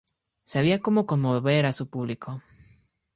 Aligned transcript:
Sabía 0.45 0.79
cómo 0.79 1.05
conmover 1.05 1.67
a 1.67 1.71
su 1.71 1.87
público. 1.87 2.41